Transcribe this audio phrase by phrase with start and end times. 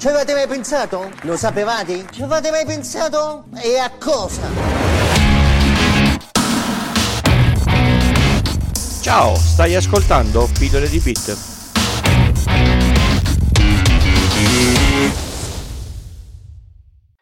[0.00, 1.12] Ci avete mai pensato?
[1.24, 2.06] Lo sapevate?
[2.10, 3.44] Ci avete mai pensato?
[3.62, 4.48] E a cosa?
[9.02, 11.36] Ciao, stai ascoltando Pillole di Bit.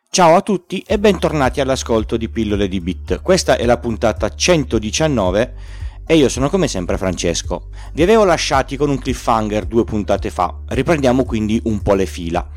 [0.09, 3.23] Ciao a tutti e bentornati all'ascolto di Pillole di Bit.
[3.23, 5.55] Questa è la puntata 119
[6.11, 7.69] e io sono come sempre Francesco.
[7.93, 12.49] Vi avevo lasciati con un cliffhanger due puntate fa, riprendiamo quindi un po' le fila.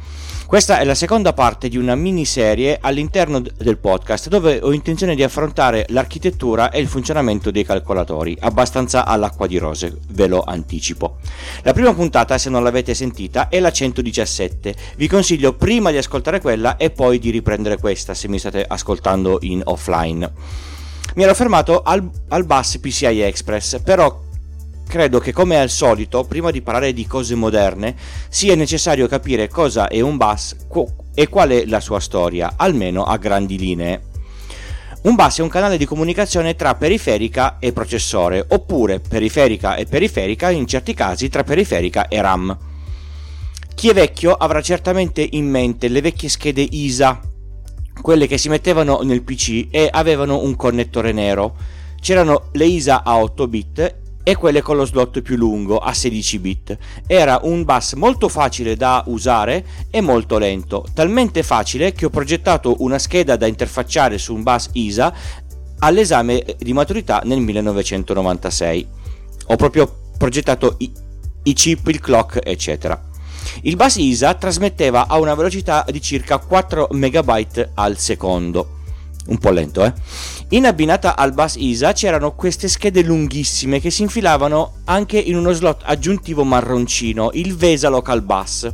[0.47, 5.23] Questa è la seconda parte di una miniserie all'interno del podcast dove ho intenzione di
[5.23, 11.17] affrontare l'architettura e il funzionamento dei calcolatori, abbastanza all'acqua di rose, ve lo anticipo.
[11.63, 14.75] La prima puntata, se non l'avete sentita, è la 117.
[14.95, 19.39] Vi consiglio prima di ascoltare quella e poi di riprendere questa se mi state ascoltando
[19.41, 20.69] in offline
[21.15, 24.21] mi ero fermato al, al bus PCI Express, però
[24.87, 27.95] credo che come al solito, prima di parlare di cose moderne,
[28.29, 30.55] sia necessario capire cosa è un bus
[31.13, 34.09] e qual è la sua storia, almeno a grandi linee.
[35.03, 40.49] Un bus è un canale di comunicazione tra periferica e processore, oppure periferica e periferica,
[40.49, 42.57] in certi casi tra periferica e RAM.
[43.73, 47.30] Chi è vecchio avrà certamente in mente le vecchie schede ISA
[48.01, 51.55] quelle che si mettevano nel PC e avevano un connettore nero.
[51.99, 56.39] C'erano le ISA a 8 bit e quelle con lo slot più lungo a 16
[56.39, 56.77] bit.
[57.07, 62.77] Era un bus molto facile da usare e molto lento, talmente facile che ho progettato
[62.79, 65.13] una scheda da interfacciare su un bus ISA
[65.79, 68.87] all'esame di maturità nel 1996.
[69.47, 70.91] Ho proprio progettato i,
[71.43, 73.09] i chip, il clock, eccetera.
[73.63, 78.79] Il bus ISA trasmetteva a una velocità di circa 4 MB al secondo.
[79.27, 79.93] Un po' lento, eh?
[80.49, 85.51] In abbinata al bus ISA c'erano queste schede lunghissime che si infilavano anche in uno
[85.51, 88.69] slot aggiuntivo marroncino, il VESA Local Bus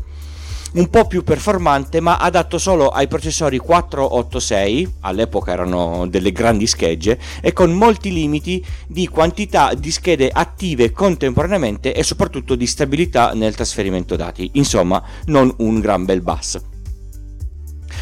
[0.73, 7.19] un po' più performante ma adatto solo ai processori 486, all'epoca erano delle grandi schegge,
[7.41, 13.55] e con molti limiti di quantità di schede attive contemporaneamente e soprattutto di stabilità nel
[13.55, 16.59] trasferimento dati, insomma non un gran bel bus.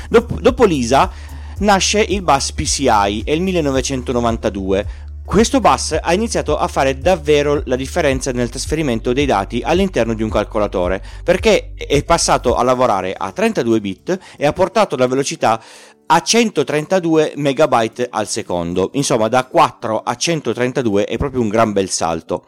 [0.10, 1.12] Dopo, dopo l'ISA
[1.60, 4.88] nasce il bus PCI, il 1992,
[5.26, 10.22] questo bus ha iniziato a fare davvero la differenza nel trasferimento dei dati all'interno di
[10.22, 15.62] un calcolatore, perché è passato a lavorare a 32 bit e ha portato la velocità
[16.06, 18.92] a 132 MB al secondo.
[18.94, 22.46] Insomma, da 4 a 132 è proprio un gran bel salto.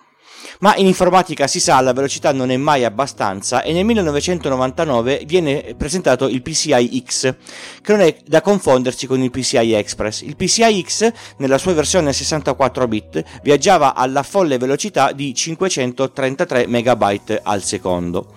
[0.59, 5.75] Ma in informatica si sa la velocità non è mai abbastanza e nel 1999 viene
[5.77, 7.35] presentato il PCI X,
[7.81, 10.21] che non è da confondersi con il PCI Express.
[10.21, 17.39] Il PCI X, nella sua versione 64 bit, viaggiava alla folle velocità di 533 MB
[17.43, 18.33] al secondo.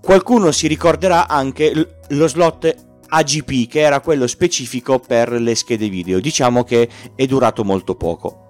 [0.00, 1.72] Qualcuno si ricorderà anche
[2.08, 2.74] lo slot
[3.08, 6.20] AGP, che era quello specifico per le schede video.
[6.20, 8.45] Diciamo che è durato molto poco.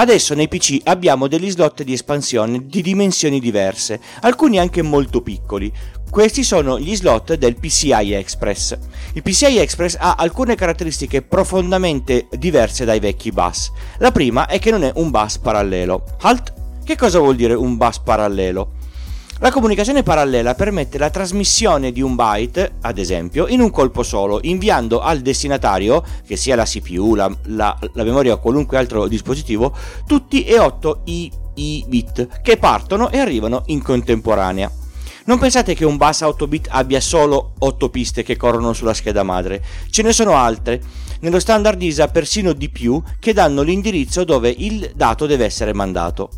[0.00, 5.70] Adesso nei PC abbiamo degli slot di espansione di dimensioni diverse, alcuni anche molto piccoli.
[6.08, 8.78] Questi sono gli slot del PCI Express.
[9.12, 13.70] Il PCI Express ha alcune caratteristiche profondamente diverse dai vecchi bus.
[13.98, 16.02] La prima è che non è un bus parallelo.
[16.22, 16.54] Halt!
[16.82, 18.78] Che cosa vuol dire un bus parallelo?
[19.42, 24.38] La comunicazione parallela permette la trasmissione di un byte, ad esempio, in un colpo solo,
[24.42, 29.74] inviando al destinatario, che sia la CPU, la, la, la memoria o qualunque altro dispositivo,
[30.06, 34.70] tutti e 8 i, i bit che partono e arrivano in contemporanea.
[35.24, 39.22] Non pensate che un bus 8 bit abbia solo 8 piste che corrono sulla scheda
[39.22, 40.82] madre, ce ne sono altre,
[41.20, 46.28] nello standard ISA persino di più, che danno l'indirizzo dove il dato deve essere mandato.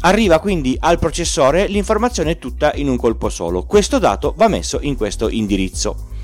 [0.00, 3.64] Arriva quindi al processore l'informazione tutta in un colpo solo.
[3.64, 6.14] Questo dato va messo in questo indirizzo.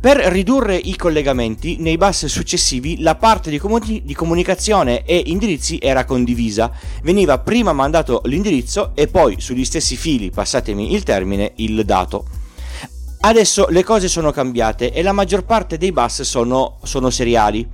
[0.00, 5.78] Per ridurre i collegamenti, nei bus successivi la parte di, comuni- di, comunicazione e indirizzi
[5.80, 6.70] era condivisa.
[7.02, 12.26] Veniva prima mandato l'indirizzo e poi sugli stessi fili, passatemi il termine, il dato.
[13.20, 17.66] Adesso le cose sono cambiate e la maggior parte dei bus sono, sono seriali.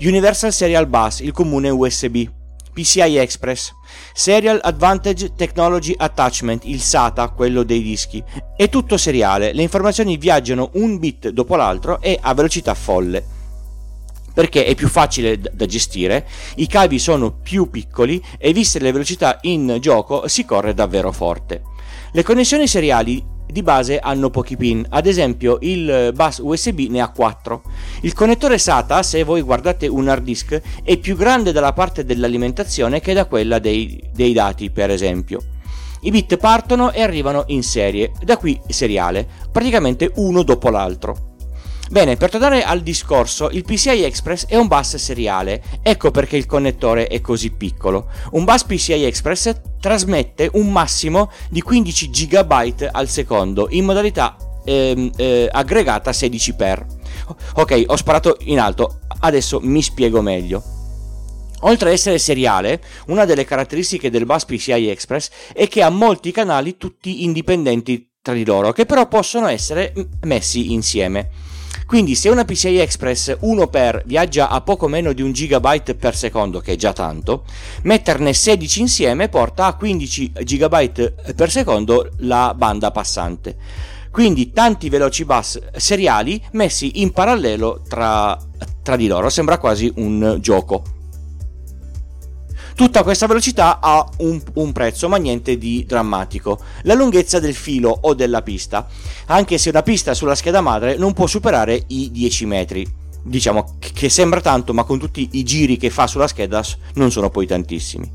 [0.00, 2.37] Universal Serial Bus, il comune USB.
[2.78, 3.74] PCI Express,
[4.14, 8.22] Serial Advantage Technology Attachment, il SATA, quello dei dischi.
[8.56, 13.36] È tutto seriale, le informazioni viaggiano un bit dopo l'altro e a velocità folle.
[14.32, 19.38] Perché è più facile da gestire, i cavi sono più piccoli e viste le velocità
[19.42, 21.62] in gioco si corre davvero forte.
[22.12, 23.20] Le connessioni seriali
[23.50, 27.62] di base hanno pochi pin, ad esempio il bus USB ne ha 4.
[28.02, 33.00] Il connettore SATA, se voi guardate un hard disk, è più grande dalla parte dell'alimentazione
[33.00, 35.40] che da quella dei, dei dati, per esempio.
[36.02, 41.27] I bit partono e arrivano in serie, da qui seriale, praticamente uno dopo l'altro.
[41.90, 46.44] Bene, per tornare al discorso, il PCI Express è un bus seriale, ecco perché il
[46.44, 48.10] connettore è così piccolo.
[48.32, 54.36] Un bus PCI Express trasmette un massimo di 15 GB al secondo in modalità
[54.66, 56.84] eh, eh, aggregata 16x.
[57.54, 60.62] Ok, ho sparato in alto, adesso mi spiego meglio.
[61.62, 66.32] Oltre ad essere seriale, una delle caratteristiche del bus PCI Express è che ha molti
[66.32, 69.94] canali tutti indipendenti tra di loro, che però possono essere
[70.24, 71.47] messi insieme.
[71.88, 76.60] Quindi se una PCI Express 1x viaggia a poco meno di un gigabyte per secondo,
[76.60, 77.44] che è già tanto,
[77.84, 83.56] metterne 16 insieme porta a 15 GB per secondo la banda passante.
[84.10, 88.38] Quindi tanti veloci bus seriali messi in parallelo tra,
[88.82, 90.97] tra di loro, sembra quasi un gioco.
[92.78, 96.60] Tutta questa velocità ha un, un, prezzo, ma niente di drammatico.
[96.82, 98.86] La lunghezza del filo o della pista,
[99.26, 102.88] anche se una pista sulla scheda madre non può superare i 10 metri.
[103.20, 106.62] Diciamo che sembra tanto, ma con tutti i giri che fa sulla scheda
[106.94, 108.08] non sono poi tantissimi.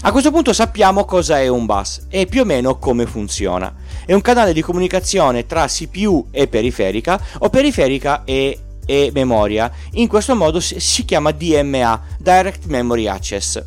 [0.00, 3.72] A questo punto sappiamo cosa è un bus e più o meno come funziona.
[4.04, 9.70] È un canale di comunicazione tra CPU e periferica o periferica e, e memoria.
[9.92, 13.62] In questo modo si chiama DMA, Direct Memory Access.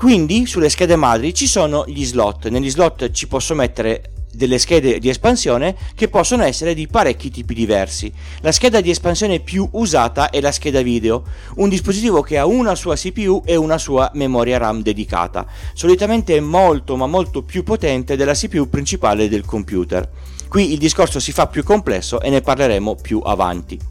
[0.00, 4.98] Quindi sulle schede madri ci sono gli slot, negli slot ci posso mettere delle schede
[4.98, 8.10] di espansione che possono essere di parecchi tipi diversi.
[8.40, 11.24] La scheda di espansione più usata è la scheda video,
[11.56, 16.96] un dispositivo che ha una sua CPU e una sua memoria RAM dedicata, solitamente molto
[16.96, 20.08] ma molto più potente della CPU principale del computer.
[20.48, 23.89] Qui il discorso si fa più complesso e ne parleremo più avanti.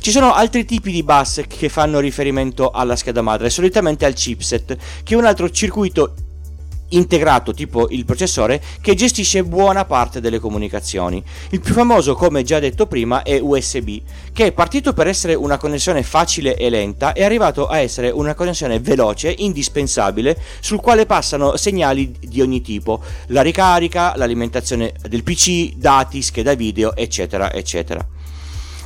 [0.00, 4.76] Ci sono altri tipi di bus che fanno riferimento alla scheda madre, solitamente al chipset,
[5.02, 6.14] che è un altro circuito
[6.90, 11.22] integrato tipo il processore che gestisce buona parte delle comunicazioni.
[11.50, 13.98] Il più famoso, come già detto prima, è USB,
[14.32, 18.34] che è partito per essere una connessione facile e lenta è arrivato a essere una
[18.34, 25.74] connessione veloce, indispensabile, sul quale passano segnali di ogni tipo, la ricarica, l'alimentazione del PC,
[25.74, 28.06] dati, scheda video, eccetera, eccetera.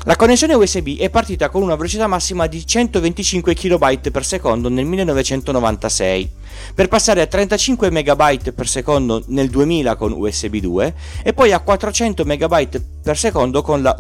[0.05, 6.31] La connessione USB è partita con una velocità massima di 125 kB secondo nel 1996,
[6.75, 12.25] per passare a 35 MB secondo nel 2000 con USB 2 e poi a 400
[12.25, 12.81] MB
[13.13, 13.97] secondo con la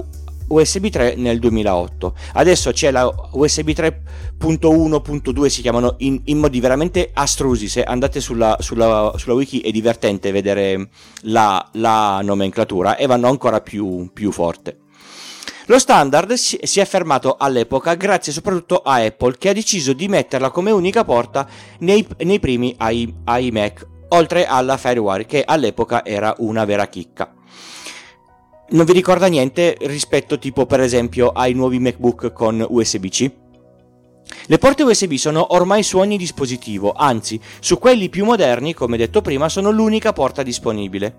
[0.49, 2.14] USB 3 nel 2008.
[2.32, 7.69] Adesso c'è la USB 3.1.2, si chiamano in, in, modi veramente astrusi.
[7.69, 10.88] Se andate sulla, sulla, sulla wiki è divertente vedere
[11.22, 14.81] la, la, nomenclatura e vanno ancora più, più forte.
[15.67, 20.50] Lo standard si è affermato all'epoca grazie soprattutto a Apple che ha deciso di metterla
[20.50, 21.47] come unica porta
[21.79, 27.32] nei, nei primi iMac, oltre alla Firewire che all'epoca era una vera chicca.
[28.70, 33.31] Non vi ricorda niente rispetto tipo per esempio ai nuovi MacBook con USB-C?
[34.47, 39.20] Le porte USB sono ormai su ogni dispositivo, anzi, su quelli più moderni, come detto
[39.20, 41.17] prima, sono l'unica porta disponibile.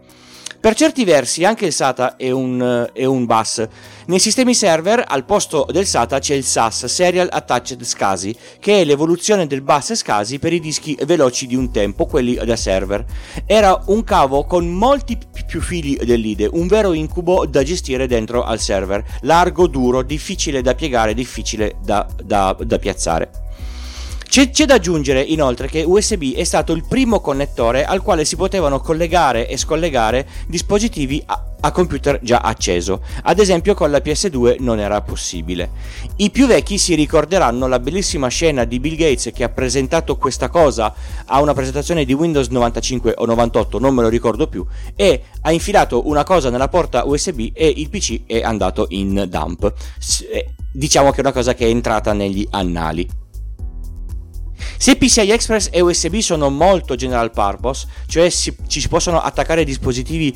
[0.63, 3.68] Per certi versi anche il SATA è un, è un bus.
[4.06, 8.86] Nei sistemi server al posto del SATA c'è il SAS, Serial Attached SCSI, che è
[8.86, 13.04] l'evoluzione del bus SCSI per i dischi veloci di un tempo, quelli da server.
[13.45, 18.62] Era un cavo con molti più fili dell'IDE, un vero incubo da gestire dentro al
[18.62, 23.43] server, largo, duro, difficile da piegare, difficile da, da, da piazzare.
[24.33, 28.35] C'è, c'è, da aggiungere inoltre che USB è stato il primo connettore al quale si
[28.35, 33.04] potevano collegare e scollegare dispositivi a, a computer già acceso.
[33.21, 35.69] Ad esempio con la PS2 non era possibile.
[36.16, 40.49] I più vecchi si ricorderanno la bellissima scena di Bill Gates che ha presentato questa
[40.49, 40.92] cosa
[41.25, 45.52] a una presentazione di Windows 95 o 98, non me lo ricordo più, e ha
[45.52, 49.71] infilato una cosa nella porta USB e il PC è andato in dump.
[50.31, 53.21] Eh, diciamo che è una cosa che è entrata negli annali.
[54.83, 59.63] Se PCI Express e USB sono molto general purpose, cioè si, ci si possono attaccare
[59.63, 60.35] dispositivi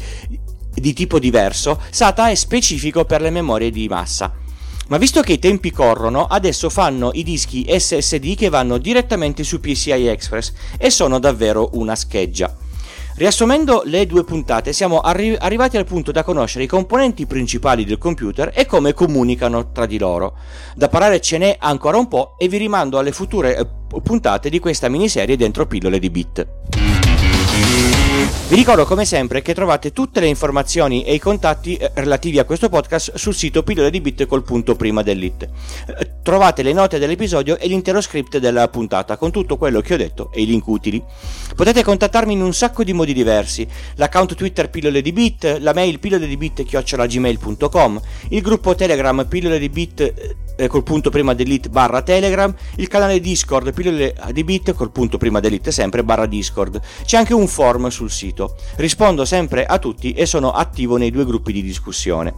[0.74, 4.34] di tipo diverso, SATA è specifico per le memorie di massa.
[4.88, 9.60] Ma visto che i tempi corrono, adesso fanno i dischi SSD che vanno direttamente su
[9.60, 12.67] PCI Express e sono davvero una scheggia.
[13.18, 17.98] Riassumendo le due puntate, siamo arri- arrivati al punto da conoscere i componenti principali del
[17.98, 20.36] computer e come comunicano tra di loro.
[20.76, 23.66] Da parlare ce n'è ancora un po' e vi rimando alle future eh,
[24.04, 26.48] puntate di questa miniserie dentro pillole di bit.
[28.50, 32.46] Vi ricordo come sempre che trovate tutte le informazioni e i contatti eh, relativi a
[32.46, 35.44] questo podcast sul sito pillole di bit col punto prima dell'it.
[35.44, 39.98] Eh, trovate le note dell'episodio e l'intero script della puntata con tutto quello che ho
[39.98, 41.04] detto e i link utili.
[41.58, 46.00] Potete contattarmi in un sacco di modi diversi, l'account Twitter pillole di bit, la mail
[46.00, 46.64] pillole di bit
[48.30, 53.22] il gruppo Telegram pillole di bit eh, col punto prima dell'it barra Telegram, il canale
[53.22, 56.82] Discord pillole di bit col punto prima dell'it sempre barra Discord.
[57.06, 58.56] C'è anche un forum sul sito.
[58.76, 62.34] Rispondo sempre a tutti e sono attivo nei due gruppi di discussione.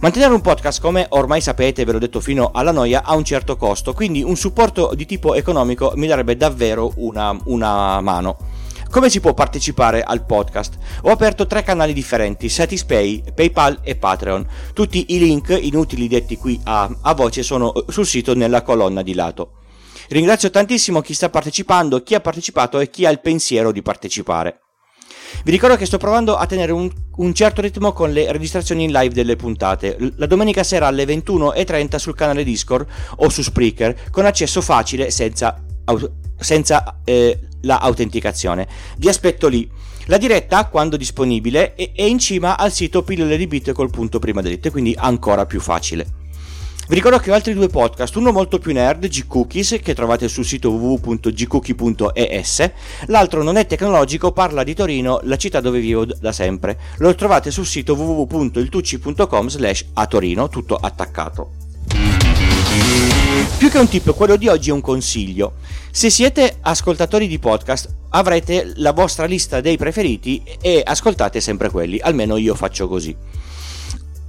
[0.00, 3.56] Mantenere un podcast, come ormai sapete, ve l'ho detto fino alla noia, ha un certo
[3.56, 8.53] costo, quindi un supporto di tipo economico mi darebbe davvero una, una mano.
[8.94, 10.78] Come si può partecipare al podcast?
[11.02, 14.46] Ho aperto tre canali differenti, Satispay, PayPal e Patreon.
[14.72, 19.12] Tutti i link inutili detti qui a, a voce sono sul sito nella colonna di
[19.12, 19.54] lato.
[20.10, 24.60] Ringrazio tantissimo chi sta partecipando, chi ha partecipato e chi ha il pensiero di partecipare.
[25.42, 28.92] Vi ricordo che sto provando a tenere un, un, certo ritmo con le registrazioni in
[28.92, 29.96] live delle puntate.
[30.18, 32.86] La domenica sera alle 21.30 sul canale Discord
[33.16, 35.60] o su Spreaker con accesso facile senza,
[36.38, 38.66] senza eh, la autenticazione.
[38.96, 39.68] Vi aspetto lì.
[40.06, 44.42] La diretta, quando disponibile, è, in cima al sito pillole di bit col punto prima
[44.42, 46.22] dell'it, quindi ancora più facile.
[46.86, 50.44] Vi ricordo che ho altri due podcast, uno molto più nerd, G-Cookies, che trovate sul
[50.44, 52.70] sito www.gcookie.es,
[53.06, 56.78] l'altro non è tecnologico, parla di Torino, la città dove vivo da sempre.
[56.98, 61.52] Lo trovate sul sito www.iltucci.com slash a Torino, tutto attaccato.
[63.58, 65.54] Più che un tip, quello di oggi è un consiglio.
[65.90, 71.98] Se siete ascoltatori di podcast, avrete la vostra lista dei preferiti e ascoltate sempre quelli,
[71.98, 73.16] almeno io faccio così.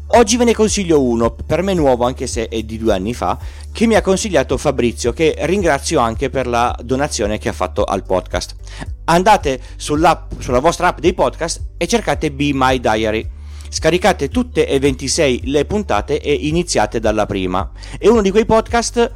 [0.07, 3.37] Oggi ve ne consiglio uno, per me nuovo anche se è di due anni fa,
[3.73, 8.03] che mi ha consigliato Fabrizio, che ringrazio anche per la donazione che ha fatto al
[8.03, 8.55] podcast.
[9.05, 10.27] Andate sulla
[10.61, 13.29] vostra app dei podcast e cercate Be My Diary.
[13.69, 17.69] Scaricate tutte e 26 le puntate e iniziate dalla prima.
[17.97, 19.11] È uno di quei podcast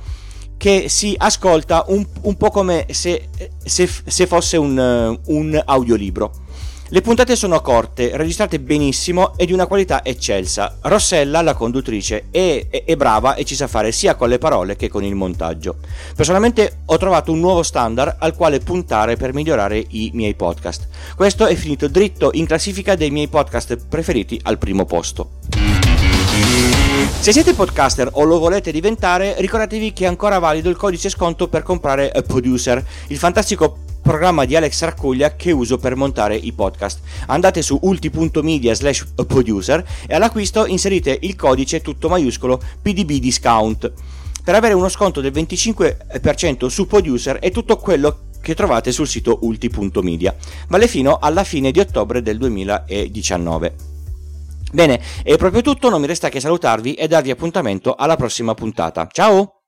[0.57, 3.29] che si ascolta un, un po' come se,
[3.63, 6.47] se, se fosse un, un audiolibro
[6.91, 10.77] le puntate sono corte, registrate benissimo e di una qualità eccelsa.
[10.81, 14.75] Rossella, la conduttrice, è, è, è, brava e ci sa fare sia con le parole
[14.75, 15.75] che con il montaggio.
[16.15, 20.87] Personalmente ho trovato un nuovo standard al quale puntare per migliorare i miei podcast.
[21.15, 25.37] Questo è finito dritto in classifica dei miei podcast preferiti al primo posto.
[27.19, 31.47] Se siete podcaster o lo volete diventare, ricordatevi che è ancora valido il codice sconto
[31.49, 36.51] per comprare a Producer, il fantastico programma di Alex Raccuglia che uso per montare i
[36.51, 36.99] podcast.
[37.27, 43.93] Andate su ulti.media slash producer e all'acquisto inserite il codice tutto maiuscolo PDB discount
[44.43, 49.37] per avere uno sconto del 25% su producer e tutto quello che trovate sul sito
[49.43, 50.35] ulti.media.
[50.69, 53.75] Vale fino alla fine di ottobre del 2019.
[54.71, 59.07] Bene, è proprio tutto, non mi resta che salutarvi e darvi appuntamento alla prossima puntata.
[59.11, 59.58] Ciao!